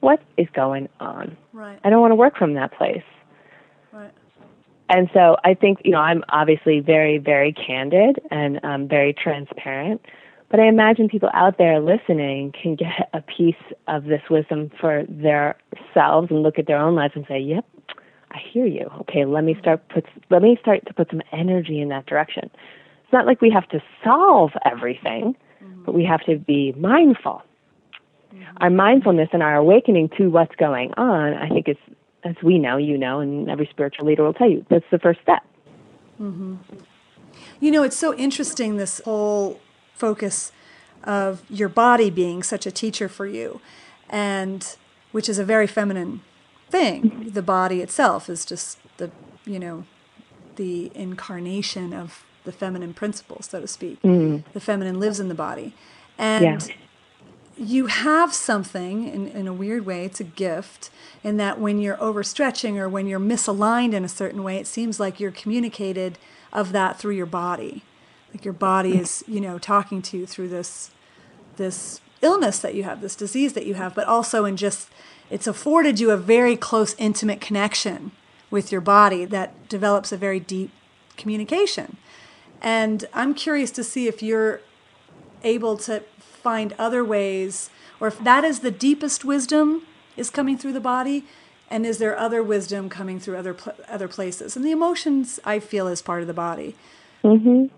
[0.00, 1.36] What is going on?
[1.52, 1.78] Right.
[1.84, 3.04] I don't want to work from that place.
[3.92, 4.10] Right.
[4.88, 10.02] And so I think, you know, I'm obviously very, very candid and um, very transparent.
[10.52, 13.56] But I imagine people out there listening can get a piece
[13.88, 17.64] of this wisdom for themselves and look at their own lives and say, "Yep,
[18.30, 18.90] I hear you.
[19.00, 22.50] Okay, let me start put let me start to put some energy in that direction."
[23.02, 25.34] It's not like we have to solve everything,
[25.64, 25.84] mm-hmm.
[25.84, 27.40] but we have to be mindful.
[28.34, 28.58] Mm-hmm.
[28.58, 31.78] Our mindfulness and our awakening to what's going on, I think is
[32.24, 35.20] as we know, you know, and every spiritual leader will tell you, that's the first
[35.22, 35.42] step.
[36.20, 36.56] Mm-hmm.
[37.58, 39.58] You know, it's so interesting this whole
[40.02, 40.50] focus
[41.04, 43.60] of your body being such a teacher for you,
[44.10, 44.76] and
[45.12, 46.20] which is a very feminine
[46.70, 47.30] thing.
[47.38, 49.08] The body itself is just the,
[49.44, 49.84] you know,
[50.56, 54.02] the incarnation of the feminine principle, so to speak.
[54.02, 54.42] Mm.
[54.52, 55.68] The feminine lives in the body.
[56.18, 56.74] And yeah.
[57.56, 60.90] you have something, in, in a weird way, it's a gift,
[61.22, 64.98] in that when you're overstretching or when you're misaligned in a certain way, it seems
[64.98, 66.18] like you're communicated
[66.52, 67.84] of that through your body
[68.32, 70.90] like your body is you know talking to you through this
[71.56, 74.88] this illness that you have this disease that you have but also in just
[75.30, 78.12] it's afforded you a very close intimate connection
[78.50, 80.70] with your body that develops a very deep
[81.16, 81.96] communication.
[82.60, 84.60] And i'm curious to see if you're
[85.42, 89.82] able to find other ways or if that is the deepest wisdom
[90.16, 91.24] is coming through the body
[91.70, 94.56] and is there other wisdom coming through other pl- other places?
[94.56, 96.74] And the emotions i feel is part of the body.
[97.24, 97.70] Mhm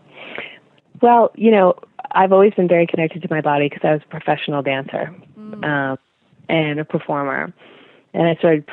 [1.01, 1.75] well, you know,
[2.13, 5.65] I've always been very connected to my body because I was a professional dancer mm.
[5.65, 5.99] um,
[6.49, 7.53] and a performer.
[8.13, 8.65] And I started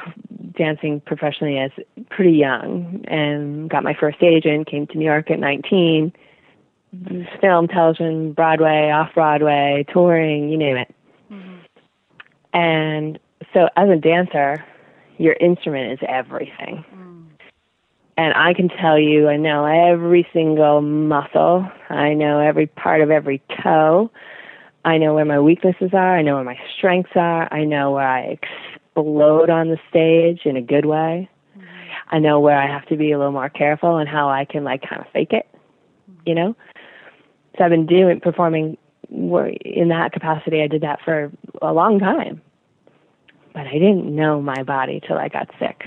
[0.56, 1.71] dancing professionally as
[2.10, 6.13] pretty young and got my first agent, came to New York at 19,
[7.41, 10.95] film, television, Broadway, off Broadway, touring, you name it.
[11.32, 11.56] Mm-hmm.
[12.54, 13.19] And
[13.54, 14.63] so as a dancer,
[15.17, 16.86] your instrument is everything.
[16.93, 17.11] Mm
[18.17, 21.67] and I can tell you, I know every single muscle.
[21.89, 24.12] I know every part of every toe.
[24.84, 26.17] I know where my weaknesses are.
[26.17, 27.52] I know where my strengths are.
[27.54, 28.38] I know where I
[28.91, 31.30] explode on the stage in a good way.
[32.10, 34.63] I know where I have to be a little more careful and how I can
[34.63, 35.47] like kind of fake it,
[36.26, 36.56] you know?
[37.58, 38.78] So I've been doing, performing
[39.10, 40.62] in that capacity.
[40.62, 42.42] I did that for a long time.
[43.54, 45.85] But I didn't know my body till I got sick.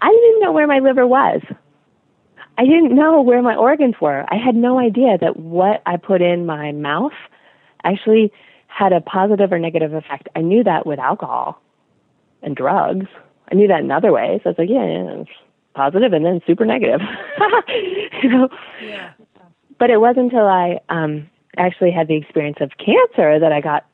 [0.00, 1.40] I didn't know where my liver was.
[2.56, 4.24] I didn't know where my organs were.
[4.28, 7.12] I had no idea that what I put in my mouth
[7.82, 8.32] actually
[8.68, 10.28] had a positive or negative effect.
[10.36, 11.60] I knew that with alcohol
[12.42, 13.06] and drugs.
[13.50, 14.40] I knew that in other ways.
[14.44, 15.24] I was like, yeah, yeah
[15.74, 17.00] positive and then super negative.
[18.22, 18.48] you know?
[18.82, 19.12] Yeah.
[19.78, 23.84] But it wasn't until I um actually had the experience of cancer that I got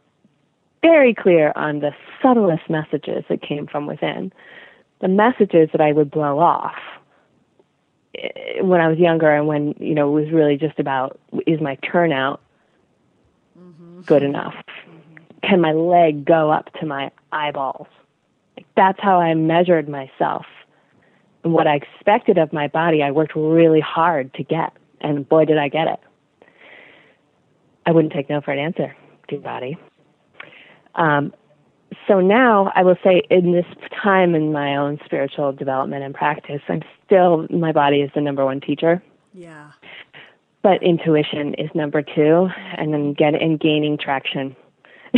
[0.82, 1.92] very clear on the
[2.22, 4.32] subtlest messages that came from within
[5.00, 6.76] the messages that I would blow off
[8.14, 11.60] eh, when I was younger and when, you know, it was really just about is
[11.60, 12.40] my turnout
[13.58, 14.02] mm-hmm.
[14.02, 14.54] good enough?
[14.54, 15.48] Mm-hmm.
[15.48, 17.88] Can my leg go up to my eyeballs?
[18.56, 20.46] Like, that's how I measured myself.
[21.42, 24.72] And what I expected of my body, I worked really hard to get.
[25.00, 26.00] And boy, did I get it.
[27.86, 28.94] I wouldn't take no for an answer,
[29.28, 29.78] dear body.
[30.94, 31.32] Um,
[32.06, 33.66] so now I will say in this
[34.02, 38.44] time in my own spiritual development and practice, I'm still, my body is the number
[38.44, 39.02] one teacher.
[39.32, 39.72] Yeah.
[40.62, 44.54] But intuition is number two, and then get and gaining traction.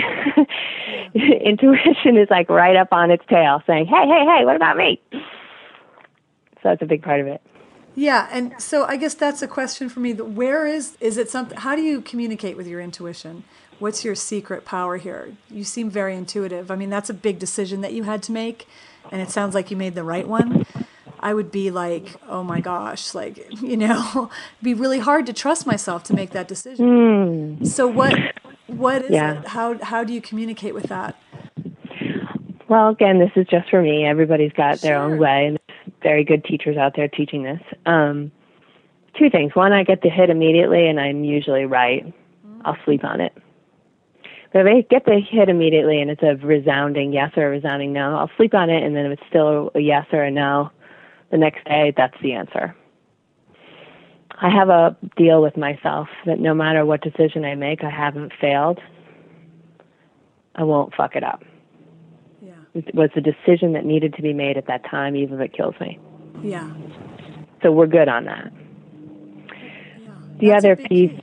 [1.15, 5.01] intuition is like right up on its tail saying, hey, hey, hey, what about me?
[5.13, 5.19] So
[6.65, 7.43] that's a big part of it.
[7.95, 10.15] Yeah, and so I guess that's a question for me.
[10.15, 11.59] Where is is it something?
[11.59, 13.45] How do you communicate with your intuition?
[13.83, 15.33] What's your secret power here?
[15.51, 16.71] You seem very intuitive.
[16.71, 18.69] I mean, that's a big decision that you had to make,
[19.11, 20.65] and it sounds like you made the right one.
[21.19, 24.31] I would be like, oh my gosh, like you know,
[24.63, 27.59] be really hard to trust myself to make that decision.
[27.59, 27.67] Mm.
[27.67, 28.15] So what
[28.69, 29.41] what is yeah.
[29.41, 29.49] it?
[29.49, 31.17] How how do you communicate with that?
[32.69, 34.07] Well, again, this is just for me.
[34.07, 37.61] Everybody's got their own way, and there's very good teachers out there teaching this.
[37.85, 38.31] Um,
[39.19, 39.57] two things.
[39.57, 42.07] One, I get the hit immediately, and I'm usually right.
[42.07, 42.61] Mm-hmm.
[42.65, 43.33] I'll sleep on it.
[44.55, 48.31] I get the hit immediately and it's a resounding yes or a resounding no, I'll
[48.37, 50.71] sleep on it, and then if it's still a yes or a no,
[51.31, 52.77] the next day, that's the answer.
[54.41, 58.33] I have a deal with myself that no matter what decision I make, I haven't
[58.41, 58.81] failed.
[60.55, 61.43] I won't fuck it up.
[62.43, 62.53] Yeah.
[62.75, 65.57] It was a decision that needed to be made at that time, even if it
[65.57, 65.99] kills me.
[66.43, 66.71] Yeah.
[67.63, 68.53] So we're good on that.
[69.99, 71.21] Yeah, the other piece, piece,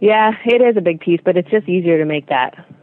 [0.00, 2.66] yeah, it is a big piece, but it's just easier to make that.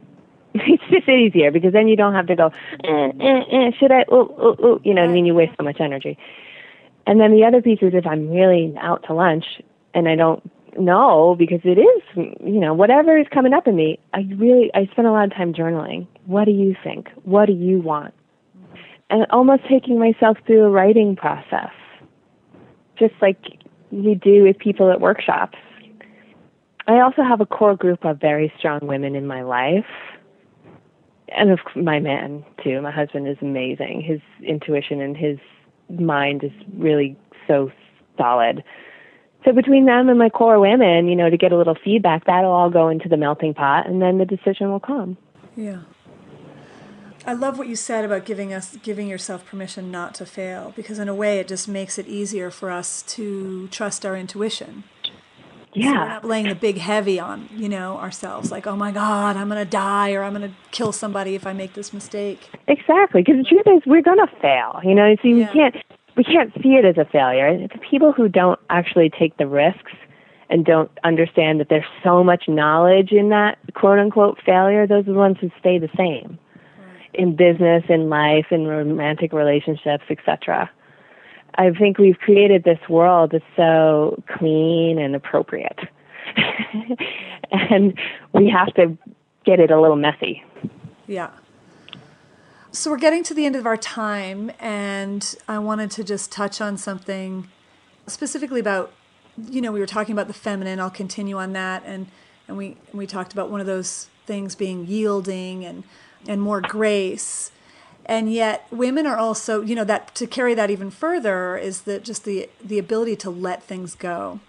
[0.60, 2.52] It's just easier because then you don't have to go,
[2.84, 5.64] eh, eh, eh, should I, ooh, ooh, ooh, you know, I mean, you waste so
[5.64, 6.18] much energy.
[7.06, 9.46] And then the other piece is if I'm really out to lunch
[9.94, 10.42] and I don't
[10.80, 14.88] know because it is, you know, whatever is coming up in me, I really, I
[14.92, 16.08] spend a lot of time journaling.
[16.26, 17.10] What do you think?
[17.24, 18.14] What do you want?
[19.10, 21.72] And almost taking myself through a writing process,
[22.98, 23.38] just like
[23.92, 25.58] you do with people at workshops.
[26.88, 29.86] I also have a core group of very strong women in my life.
[31.30, 32.82] And of my man too.
[32.82, 34.02] My husband is amazing.
[34.02, 35.38] His intuition and his
[35.90, 37.18] mind is really
[37.48, 37.70] so
[38.18, 38.64] solid
[39.48, 42.52] so between them and my core women, you know, to get a little feedback, that'll
[42.52, 45.18] all go into the melting pot, and then the decision will come.
[45.56, 45.82] Yeah.
[47.26, 50.98] I love what you said about giving us giving yourself permission not to fail because
[50.98, 54.86] in a way it just makes it easier for us to trust our intuition.
[55.74, 55.94] Yeah.
[55.94, 59.38] So we're not laying the big heavy on, you know, ourselves like, "Oh my god,
[59.38, 62.50] I'm going to die or I'm going to kill somebody if I make this mistake."
[62.68, 64.80] Exactly, because the truth is we're going to fail.
[64.84, 65.54] You know, so you yeah.
[65.54, 65.76] can't
[66.16, 67.68] we can't see it as a failure.
[67.68, 69.92] The people who don't actually take the risks
[70.50, 75.14] and don't understand that there's so much knowledge in that quote unquote failure, those are
[75.14, 76.40] the ones who stay the same
[77.14, 80.70] in business, in life, in romantic relationships, etc.
[81.56, 85.80] I think we've created this world that's so clean and appropriate.
[87.52, 87.98] and
[88.34, 88.98] we have to
[89.46, 90.44] get it a little messy.
[91.08, 91.32] Yeah.
[92.72, 96.62] So we're getting to the end of our time, and I wanted to just touch
[96.62, 97.48] on something
[98.06, 98.94] specifically about,
[99.50, 100.80] you know, we were talking about the feminine.
[100.80, 102.08] I'll continue on that, and
[102.48, 105.86] and we we talked about one of those things being yielding and
[106.28, 107.52] and more grace,
[108.08, 112.04] and yet women are also, you know, that to carry that even further is that
[112.04, 114.40] just the the ability to let things go.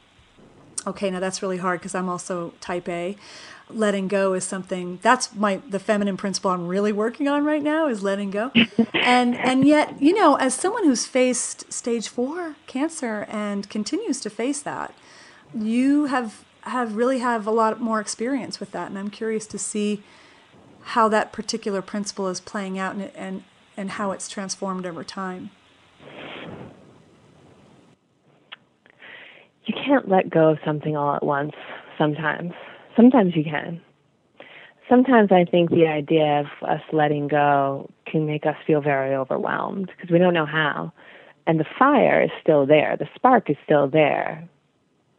[0.86, 3.16] Okay, now that's really hard because I'm also type A
[3.70, 7.88] letting go is something that's my the feminine principle I'm really working on right now
[7.88, 8.50] is letting go.
[8.94, 14.30] and and yet, you know, as someone who's faced stage 4 cancer and continues to
[14.30, 14.94] face that,
[15.52, 19.58] you have have really have a lot more experience with that and I'm curious to
[19.58, 20.02] see
[20.82, 23.42] how that particular principle is playing out and and
[23.78, 25.50] and how it's transformed over time.
[29.64, 31.52] You can't let go of something all at once
[31.96, 32.52] sometimes
[32.98, 33.80] Sometimes you can.
[34.88, 39.86] Sometimes I think the idea of us letting go can make us feel very overwhelmed
[39.86, 40.92] because we don't know how.
[41.46, 44.48] And the fire is still there, the spark is still there.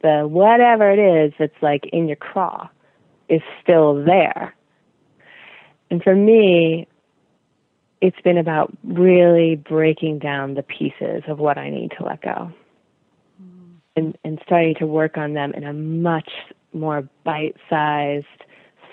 [0.01, 2.67] The whatever it is that's like in your craw
[3.29, 4.53] is still there.
[5.89, 6.85] And for me,
[8.01, 12.51] it's been about really breaking down the pieces of what I need to let go
[13.41, 13.75] mm.
[13.95, 16.29] and, and starting to work on them in a much
[16.73, 18.25] more bite sized,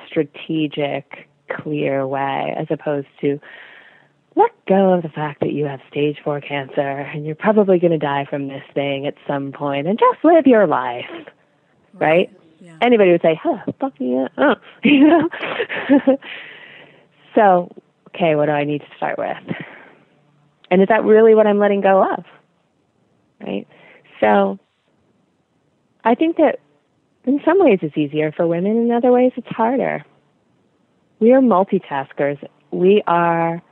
[0.09, 3.39] strategic, clear way, as opposed to
[4.35, 7.93] let go of the fact that you have stage four cancer and you're probably going
[7.93, 11.07] to die from this thing at some point and just live your life.
[11.95, 12.31] Right?
[12.61, 12.77] Yeah.
[12.83, 14.29] Anybody would say, huh, fuck yeah.
[14.37, 15.29] Oh, you know?
[17.35, 17.71] so,
[18.17, 19.37] okay, what do I need to start with?
[20.71, 22.25] And is that really what I'm letting go of?
[23.41, 23.69] Right?
[24.21, 24.59] So,
[26.05, 26.59] I think that
[27.25, 30.05] in some ways it's easier for women, in other ways it's harder.
[31.19, 32.45] We are multitaskers.
[32.71, 33.62] We are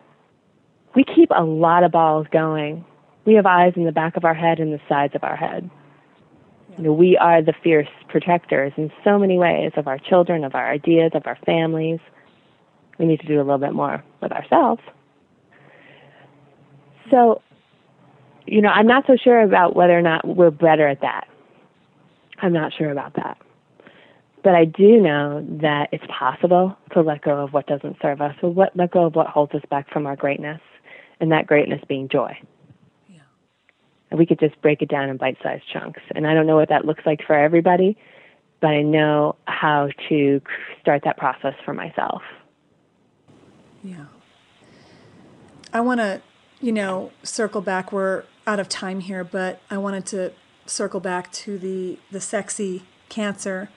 [0.95, 2.84] we keep a lot of balls going.
[3.24, 5.68] We have eyes in the back of our head and the sides of our head.
[6.76, 10.55] You know, we are the fierce protectors in so many ways of our children, of
[10.55, 12.01] our ideas, of our families.
[12.99, 14.82] We need to do a little bit more with ourselves.
[17.11, 17.42] So,
[18.47, 21.26] you know, I'm not so sure about whether or not we're better at that.
[22.40, 23.38] I'm not sure about that.
[24.42, 28.34] But I do know that it's possible to let go of what doesn't serve us,
[28.42, 30.61] or what, let go of what holds us back from our greatness
[31.20, 32.36] and that greatness being joy.
[33.09, 33.20] Yeah.
[34.11, 36.03] And we could just break it down in bite sized chunks.
[36.14, 37.97] And I don't know what that looks like for everybody,
[38.61, 40.42] but I know how to
[40.80, 42.22] start that process for myself.
[43.85, 44.07] Yeah.
[45.72, 46.22] I want to,
[46.61, 47.93] you know, circle back.
[47.93, 50.32] We're out of time here, but I wanted to
[50.66, 53.68] circle back to the the sexy cancer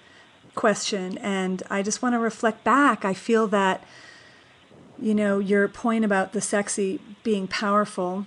[0.56, 3.06] question and I just want to reflect back.
[3.06, 3.84] I feel that
[5.00, 8.26] you know, your point about the sexy being powerful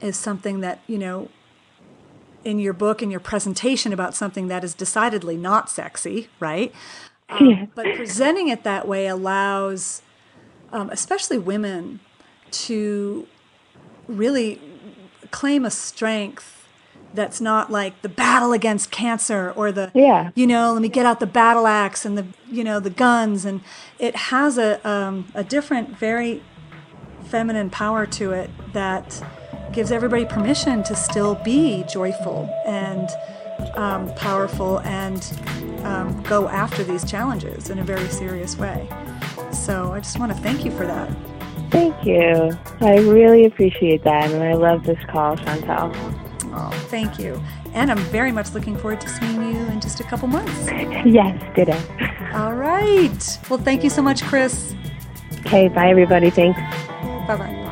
[0.00, 1.28] is something that, you know,
[2.44, 6.72] in your book and your presentation about something that is decidedly not sexy, right?
[7.28, 7.66] Um, yeah.
[7.74, 10.02] But presenting it that way allows,
[10.72, 12.00] um, especially women,
[12.50, 13.26] to
[14.08, 14.60] really
[15.30, 16.68] claim a strength
[17.14, 20.30] that's not like the battle against cancer or the yeah.
[20.34, 23.44] you know let me get out the battle axe and the you know the guns
[23.44, 23.60] and
[23.98, 26.42] it has a um, a different very
[27.24, 29.22] feminine power to it that
[29.72, 33.08] gives everybody permission to still be joyful and
[33.74, 35.38] um, powerful and
[35.84, 38.88] um, go after these challenges in a very serious way.
[39.52, 41.10] So I just want to thank you for that.
[41.70, 42.56] Thank you.
[42.80, 45.90] I really appreciate that, and I love this call, Chantal.
[46.54, 47.42] Oh, thank you.
[47.74, 50.66] And I'm very much looking forward to seeing you in just a couple months.
[51.04, 51.76] Yes, ditto.
[52.32, 53.38] All right.
[53.50, 54.74] Well, thank you so much, Kris.
[55.40, 56.30] Okay, bye, everybody.
[56.30, 56.58] Thanks.
[57.26, 57.62] Bye bye.